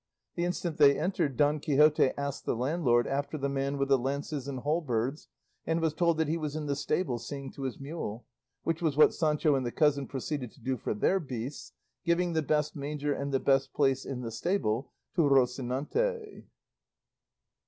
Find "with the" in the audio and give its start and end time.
3.77-3.99